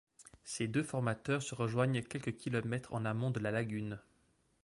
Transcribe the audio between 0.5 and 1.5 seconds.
deux formateurs